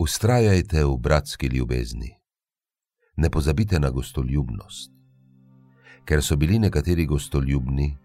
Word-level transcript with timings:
Ustrajajte 0.00 0.84
v 0.84 0.96
bratski 0.96 1.46
ljubezni. 1.46 2.14
Ne 3.16 3.30
pozabite 3.30 3.80
na 3.80 3.90
gostoljubnost. 3.90 4.90
Ker 6.04 6.22
so 6.22 6.36
bili 6.36 6.58
nekateri 6.58 7.06
gostoljubni, 7.06 7.96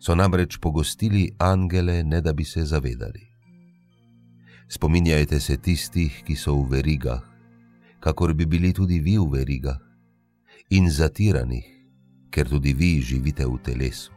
so 0.00 0.14
namreč 0.14 0.56
pogostili 0.56 1.34
angele, 1.38 2.02
ne 2.02 2.20
da 2.20 2.32
bi 2.32 2.44
se 2.44 2.64
zavedali. 2.64 3.20
Spominjajte 4.68 5.40
se 5.40 5.56
tistih, 5.56 6.22
ki 6.24 6.36
so 6.36 6.54
v 6.62 6.70
verigah, 6.70 7.20
kakor 8.00 8.32
bi 8.34 8.46
bili 8.46 8.72
tudi 8.72 9.00
vi 9.00 9.18
v 9.18 9.26
verigah, 9.32 9.82
in 10.70 10.88
zatiranih, 10.90 11.66
ker 12.30 12.48
tudi 12.48 12.72
vi 12.72 13.02
živite 13.02 13.44
v 13.46 13.58
telesu. 13.64 14.12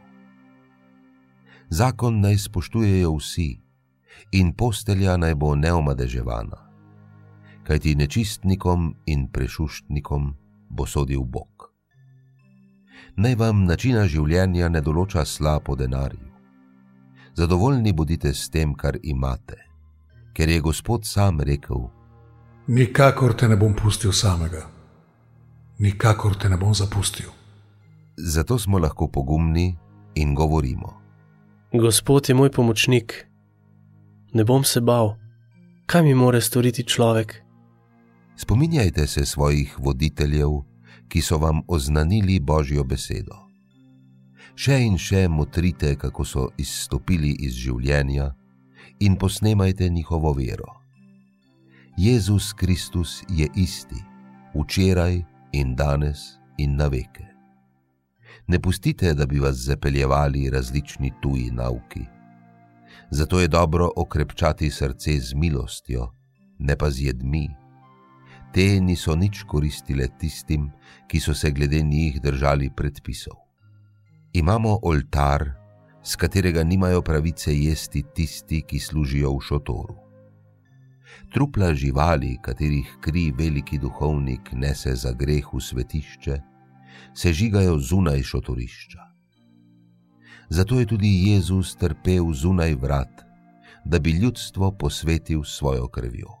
Zakon 1.68 2.20
naj 2.20 2.38
spoštujejo 2.38 3.12
vsi, 3.20 3.50
in 4.32 4.54
postelja 4.56 5.16
naj 5.16 5.34
bo 5.34 5.52
neomadeževana 5.54 6.67
kajti 7.68 7.94
nečistnikom 7.94 8.94
in 9.06 9.26
prešuštnikom 9.28 10.34
bo 10.70 10.86
sodil 10.86 11.24
Bog. 11.24 11.68
Naj 13.16 13.34
vam 13.34 13.64
načina 13.68 14.06
življenja 14.08 14.70
ne 14.72 14.80
določa 14.80 15.24
sla 15.28 15.58
po 15.60 15.74
denarju. 15.76 16.30
Zadovoljni 17.36 17.92
bodite 17.92 18.32
s 18.32 18.48
tem, 18.48 18.72
kar 18.74 18.96
imate, 19.02 19.58
ker 20.32 20.48
je 20.48 20.62
Gospod 20.64 21.04
sam 21.04 21.42
rekel: 21.44 21.90
Nikakor 22.72 23.34
te 23.36 23.48
ne 23.48 23.56
bom 23.56 23.74
pustil 23.76 24.12
samega, 24.12 24.62
nikakor 25.78 26.38
te 26.40 26.48
ne 26.48 26.56
bom 26.56 26.72
zapustil. 26.74 27.28
Zato 28.16 28.58
smo 28.58 28.78
lahko 28.78 29.10
pogumni 29.12 29.76
in 30.14 30.32
govorimo: 30.34 30.94
Gospod 31.72 32.28
je 32.28 32.34
moj 32.34 32.50
pomočnik, 32.50 33.26
ne 34.32 34.44
bom 34.44 34.64
se 34.64 34.80
bal, 34.80 35.18
kaj 35.86 36.02
mi 36.02 36.14
more 36.14 36.40
storiti 36.40 36.86
človek. 36.88 37.47
Spominjajte 38.40 39.06
se 39.06 39.24
svojih 39.26 39.78
voditeljev, 39.78 40.50
ki 41.08 41.20
so 41.22 41.38
vam 41.38 41.60
oznanili 41.68 42.38
Božjo 42.40 42.84
besedo. 42.84 43.34
Še 44.54 44.76
in 44.86 44.94
še 44.98 45.24
motrite, 45.28 45.96
kako 45.98 46.24
so 46.24 46.44
izstopili 46.54 47.32
iz 47.42 47.58
življenja, 47.58 48.30
in 49.02 49.18
posnemajte 49.18 49.90
njihovo 49.90 50.32
vero. 50.38 50.70
Jezus 51.98 52.52
Kristus 52.54 53.24
je 53.28 53.50
isti, 53.58 53.98
včeraj 54.54 55.18
in 55.52 55.74
danes 55.74 56.38
in 56.62 56.78
na 56.78 56.86
veke. 56.86 57.26
Ne 58.46 58.62
pustite, 58.62 59.14
da 59.18 59.26
bi 59.26 59.42
vas 59.42 59.58
zapeljevali 59.66 60.46
različni 60.50 61.10
tuji 61.22 61.50
nauki. 61.50 62.06
Zato 63.10 63.40
je 63.40 63.48
dobro 63.48 63.90
okrepčati 63.96 64.70
srce 64.70 65.20
z 65.20 65.34
milostjo, 65.34 66.12
ne 66.58 66.76
pa 66.76 66.90
z 66.90 67.10
jedmi 67.10 67.48
te 68.52 68.80
niso 68.80 69.14
nič 69.16 69.44
koristile 69.44 70.08
tistim, 70.18 70.70
ki 71.08 71.20
so 71.20 71.34
se 71.34 71.50
glede 71.50 71.82
njih 71.82 72.20
držali 72.20 72.70
predpisov. 72.70 73.36
Imamo 74.32 74.78
oltar, 74.82 75.44
z 76.02 76.16
katerega 76.16 76.64
nimajo 76.64 77.02
pravice 77.02 77.52
jesti 77.54 78.02
tisti, 78.14 78.62
ki 78.62 78.78
služijo 78.78 79.32
v 79.36 79.40
šotoru. 79.40 79.96
Trupla 81.32 81.74
živali, 81.74 82.38
katerih 82.42 82.96
kri 83.00 83.32
veliki 83.32 83.78
duhovnik 83.78 84.52
nese 84.52 84.94
za 84.94 85.12
greh 85.12 85.44
v 85.52 85.60
svetišče, 85.60 86.40
se 87.14 87.32
žigajo 87.32 87.78
zunaj 87.78 88.22
šotorišča. 88.22 89.04
Zato 90.48 90.80
je 90.80 90.86
tudi 90.86 91.10
Jezus 91.28 91.76
trpel 91.76 92.32
zunaj 92.32 92.74
vrat, 92.74 93.24
da 93.84 93.98
bi 93.98 94.16
ljudstvo 94.16 94.72
posvetil 94.72 95.44
svojo 95.44 95.88
krvjo 95.88 96.37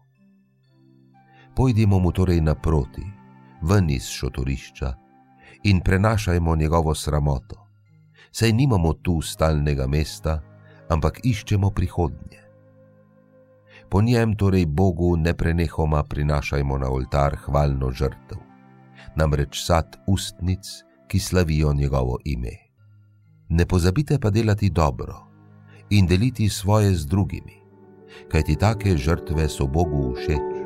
pojdimo 1.58 1.98
mu 1.98 2.12
torej 2.14 2.38
naproti, 2.40 3.02
ven 3.62 3.90
iz 3.90 4.06
šotorišča 4.06 4.92
in 5.62 5.80
prenašajmo 5.80 6.56
njegovo 6.56 6.94
sramoto. 6.94 7.66
Saj 8.30 8.52
nimamo 8.52 8.92
tu 8.92 9.22
stalnega 9.22 9.86
mesta, 9.86 10.38
ampak 10.88 11.18
iščemo 11.24 11.70
prihodnje. 11.70 12.38
Po 13.90 14.02
njem 14.02 14.36
torej 14.36 14.66
Bogu 14.66 15.16
neprenehoma 15.16 16.02
prinašajmo 16.02 16.78
na 16.78 16.90
oltar 16.90 17.36
hvalno 17.36 17.90
žrtev, 17.90 18.38
namreč 19.16 19.64
sad 19.64 19.98
ustnic, 20.06 20.62
ki 21.08 21.18
slavijo 21.18 21.72
njegovo 21.72 22.18
ime. 22.24 22.54
Ne 23.48 23.66
pozabite 23.66 24.18
pa 24.18 24.30
delati 24.30 24.70
dobro 24.70 25.26
in 25.90 26.06
deliti 26.06 26.48
svoje 26.48 26.94
z 26.94 27.06
drugimi, 27.06 27.58
kajti 28.30 28.56
take 28.56 28.96
žrtve 28.96 29.48
so 29.48 29.66
Bogu 29.66 30.14
všeč. 30.14 30.57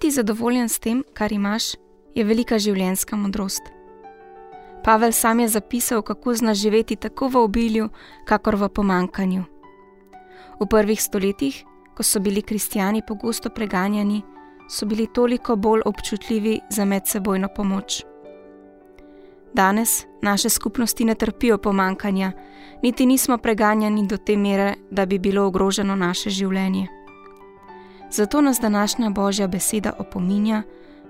Biti 0.00 0.10
zadovoljen 0.10 0.68
s 0.68 0.78
tem, 0.78 1.02
kar 1.12 1.32
imaš, 1.32 1.74
je 2.14 2.24
velika 2.24 2.56
življenjska 2.58 3.16
modrost. 3.20 3.66
Pavel 4.84 5.12
sam 5.12 5.40
je 5.40 5.48
zapisal, 5.48 6.00
kako 6.02 6.34
zna 6.34 6.54
živeti 6.54 6.96
tako 6.96 7.28
v 7.28 7.42
obilju, 7.44 7.88
kakor 8.24 8.56
v 8.56 8.68
pomankanju. 8.68 9.42
V 10.60 10.68
prvih 10.72 11.02
stoletjih, 11.02 11.58
ko 11.94 12.02
so 12.02 12.20
bili 12.20 12.40
kristijani 12.42 13.02
pogosto 13.08 13.50
preganjani, 13.50 14.22
so 14.70 14.88
bili 14.88 15.04
toliko 15.06 15.56
bolj 15.56 15.82
občutljivi 15.84 16.60
za 16.70 16.84
medsebojno 16.84 17.50
pomoč. 17.56 18.00
Danes 19.52 20.06
naše 20.22 20.48
skupnosti 20.48 21.04
ne 21.04 21.14
trpijo 21.14 21.58
pomankanja, 21.58 22.32
niti 22.82 23.06
nismo 23.06 23.36
preganjani 23.38 24.06
do 24.06 24.16
te 24.16 24.36
mere, 24.36 24.74
da 24.90 25.06
bi 25.06 25.18
bilo 25.18 25.44
ogroženo 25.46 25.96
naše 25.96 26.30
življenje. 26.30 26.99
Zato 28.10 28.40
nas 28.40 28.60
današnja 28.60 29.10
Božja 29.10 29.46
beseda 29.46 29.92
opominja, 29.98 30.62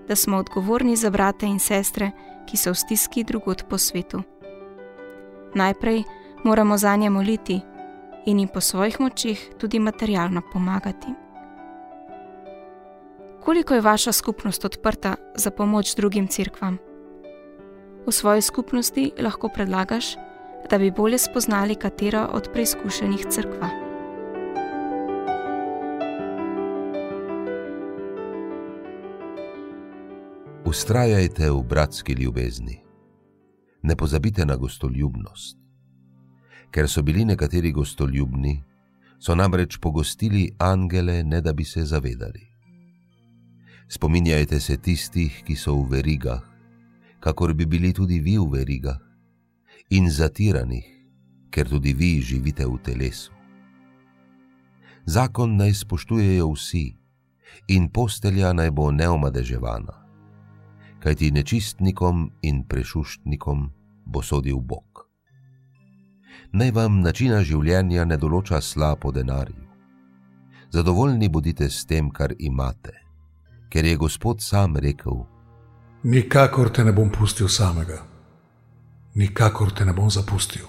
da 0.08 0.16
smo 0.16 0.36
odgovorni 0.36 0.96
za 0.96 1.10
brate 1.10 1.46
in 1.46 1.58
sestre, 1.58 2.10
ki 2.46 2.56
so 2.56 2.70
v 2.70 2.74
stiski 2.74 3.24
drugot 3.24 3.64
po 3.68 3.78
svetu. 3.78 4.22
Najprej 5.54 6.02
moramo 6.44 6.78
za 6.78 6.96
nje 6.96 7.10
moliti 7.10 7.60
in 8.26 8.38
jim 8.38 8.48
po 8.48 8.60
svojih 8.60 9.00
močih 9.00 9.50
tudi 9.58 9.78
materialno 9.78 10.42
pomagati. 10.52 11.06
Koliko 13.44 13.74
je 13.74 13.80
vaša 13.80 14.12
skupnost 14.12 14.64
odprta 14.64 15.14
za 15.34 15.50
pomoč 15.50 15.94
drugim 15.94 16.26
crkvam? 16.28 16.78
V 18.06 18.12
svoji 18.12 18.42
skupnosti 18.42 19.12
lahko 19.18 19.48
predlagaš, 19.48 20.14
da 20.70 20.78
bi 20.78 20.90
bolje 20.90 21.18
spoznali 21.18 21.74
katero 21.74 22.28
od 22.32 22.48
preizkušenih 22.52 23.26
crkva. 23.30 23.79
Ustrajajte 30.70 31.50
v 31.50 31.62
bratski 31.62 32.12
ljubezni. 32.12 32.82
Ne 33.82 33.96
pozabite 33.96 34.46
na 34.46 34.56
gostoljubnost. 34.56 35.56
Ker 36.70 36.88
so 36.88 37.02
bili 37.02 37.24
nekateri 37.24 37.72
gostoljubni, 37.72 38.62
so 39.18 39.34
namreč 39.34 39.78
pogostili 39.82 40.52
angele, 40.58 41.24
ne 41.24 41.40
da 41.40 41.52
bi 41.52 41.64
se 41.64 41.84
zavedali. 41.84 42.46
Spominjajte 43.88 44.60
se 44.60 44.76
tistih, 44.76 45.42
ki 45.42 45.56
so 45.56 45.74
v 45.74 45.88
verigah, 45.90 46.44
kakor 47.20 47.54
bi 47.54 47.66
bili 47.66 47.90
tudi 47.92 48.20
vi 48.20 48.38
v 48.38 48.46
verigah, 48.52 49.00
in 49.90 50.06
zatiranih, 50.10 50.86
ker 51.50 51.66
tudi 51.68 51.92
vi 51.92 52.20
živite 52.20 52.66
v 52.66 52.78
telesu. 52.78 53.32
Zakon 55.06 55.56
naj 55.56 55.74
spoštujejo 55.82 56.52
vsi, 56.52 56.84
in 57.66 57.90
postelja 57.90 58.52
naj 58.52 58.70
bo 58.70 58.92
neomadeževana 58.94 59.99
kajti 61.00 61.30
nečistnikom 61.30 62.30
in 62.42 62.64
prešuštnikom 62.68 63.70
bo 64.04 64.22
sodil 64.22 64.60
Bog. 64.60 65.06
Naj 66.52 66.70
vam 66.70 67.00
načina 67.00 67.42
življenja 67.46 68.04
ne 68.04 68.16
določa 68.18 68.60
sla 68.60 68.96
po 68.96 69.12
denarju. 69.14 69.66
Zadovoljni 70.70 71.28
bodite 71.28 71.68
s 71.70 71.86
tem, 71.86 72.10
kar 72.10 72.34
imate, 72.38 72.92
ker 73.70 73.86
je 73.86 73.96
Gospod 73.96 74.42
sam 74.42 74.76
rekel: 74.76 75.24
Nikakor 76.02 76.70
te 76.70 76.84
ne 76.84 76.92
bom 76.92 77.10
pustil 77.10 77.48
samega, 77.48 77.98
nikakor 79.14 79.72
te 79.72 79.84
ne 79.84 79.94
bom 79.94 80.10
zapustil. 80.10 80.66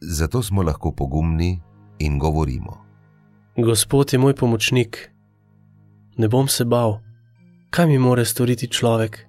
Zato 0.00 0.42
smo 0.42 0.62
lahko 0.62 0.92
pogumni 0.92 1.60
in 1.98 2.18
govorimo: 2.18 2.78
Gospod 3.56 4.12
je 4.12 4.18
moj 4.18 4.34
pomočnik, 4.34 5.10
ne 6.16 6.28
bom 6.28 6.48
se 6.48 6.64
bal, 6.64 7.00
kaj 7.70 7.86
mi 7.86 7.98
more 7.98 8.24
storiti 8.24 8.70
človek. 8.70 9.28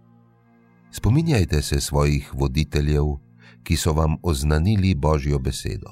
Spominjajte 0.92 1.62
se 1.62 1.82
svojih 1.82 2.32
voditeljev, 2.34 3.06
ki 3.64 3.78
so 3.78 3.94
vam 3.94 4.18
oznanili 4.24 4.96
Božjo 4.96 5.40
besedo. 5.40 5.92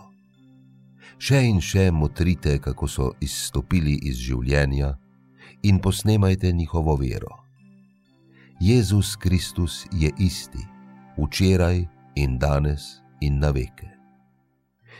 Še 1.17 1.41
in 1.49 1.61
še 1.61 1.91
motrite, 1.91 2.57
kako 2.61 2.87
so 2.87 3.11
izstopili 3.21 3.97
iz 4.09 4.17
življenja, 4.21 4.95
in 5.63 5.79
posnemajte 5.81 6.51
njihovo 6.51 6.95
vero. 6.95 7.43
Jezus 8.59 9.15
Kristus 9.15 9.85
je 9.91 10.11
isti, 10.17 10.65
včeraj 11.17 11.85
in 12.15 12.37
danes 12.41 13.01
in 13.21 13.39
na 13.39 13.51
veke. 13.53 13.89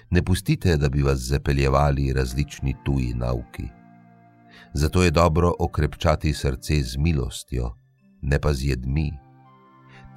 Ne 0.09 0.21
pustite, 0.21 0.77
da 0.77 0.89
bi 0.89 1.01
vas 1.01 1.19
zapeljevali 1.19 2.13
različni 2.13 2.75
tuji 2.85 3.13
nauki. 3.13 3.65
Zato 4.73 5.03
je 5.03 5.11
dobro 5.11 5.53
okrepčati 5.59 6.33
srce 6.33 6.83
z 6.83 6.97
milostjo, 6.97 7.73
ne 8.21 8.39
pa 8.39 8.53
z 8.53 8.63
jedmi. 8.63 9.26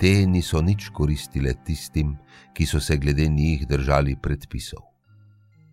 Te 0.00 0.24
niso 0.24 0.62
nič 0.64 0.88
koristile 0.96 1.52
tistim, 1.60 2.14
ki 2.56 2.64
so 2.64 2.80
se 2.80 2.96
glede 2.96 3.26
njih 3.28 3.66
držali 3.68 4.16
predpisov. 4.16 4.80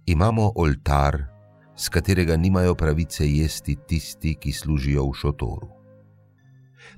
Imamo 0.06 0.51
oltar, 0.56 1.15
z 1.75 1.89
katerega 1.89 2.35
nimajo 2.35 2.75
pravice 2.75 3.24
jesti 3.24 3.77
tisti, 3.88 4.35
ki 4.35 4.51
služijo 4.51 5.06
v 5.07 5.13
šotoru. 5.15 5.69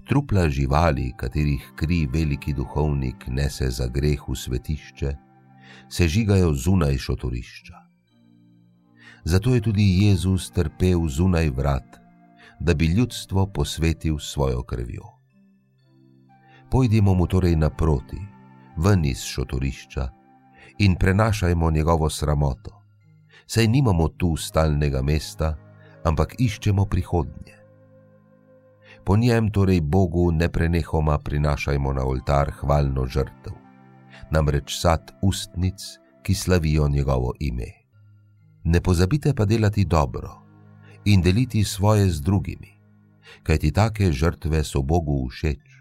Trupla 0.10 0.48
živali, 0.50 1.14
katerih 1.18 1.70
kri 1.78 2.08
veliki 2.10 2.54
duhovnik 2.54 3.28
nese 3.28 3.70
za 3.70 3.88
greh 3.88 4.26
v 4.28 4.36
svetišče, 4.36 5.14
se 5.90 6.08
žigajo 6.08 6.54
zunaj 6.54 6.98
šotorišča. 6.98 7.78
Zato 9.24 9.54
je 9.54 9.62
tudi 9.62 9.86
Jezus 10.06 10.50
trpel 10.52 11.06
zunaj 11.08 11.50
vrat, 11.50 12.02
da 12.60 12.74
bi 12.74 12.86
ljudstvo 12.86 13.46
posvetil 13.54 14.18
svojo 14.20 14.64
krvjo. 14.64 15.19
Pojdimo 16.72 17.14
mu 17.14 17.28
torej 17.28 17.56
naproti, 17.56 18.20
ven 18.78 19.06
iz 19.06 19.24
šotorišča 19.26 20.10
in 20.80 20.96
prenašajmo 20.96 21.72
njegovo 21.72 22.10
sramoto, 22.10 22.82
saj 23.46 23.68
nimamo 23.68 24.08
tu 24.08 24.36
stalnega 24.38 25.02
mesta, 25.02 25.56
ampak 26.04 26.36
iščemo 26.40 26.86
prihodnje. 26.86 27.56
Po 29.04 29.18
njem 29.18 29.52
torej 29.52 29.82
Bogu 29.82 30.32
neprenehoma 30.32 31.18
prinašajmo 31.18 31.94
na 31.94 32.06
oltar 32.06 32.52
hvalno 32.52 33.06
žrtev 33.06 33.70
namreč 34.32 34.80
sad 34.80 35.12
ustnic, 35.22 36.00
ki 36.24 36.34
slavijo 36.34 36.88
njegovo 36.88 37.34
ime. 37.40 37.74
Ne 38.64 38.82
pozabite 38.82 39.34
pa 39.34 39.46
delati 39.46 39.86
dobro 39.86 40.42
in 41.06 41.22
deliti 41.22 41.64
svoje 41.64 42.10
z 42.10 42.22
drugimi, 42.22 42.80
kajti 43.44 43.72
take 43.72 44.12
žrtve 44.12 44.64
so 44.64 44.82
Bogu 44.82 45.28
všeč. 45.30 45.79